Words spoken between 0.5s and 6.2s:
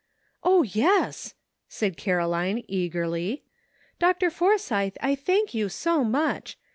yes!" said Caroline eagerly. ''Dr. Forsythe, I thank you so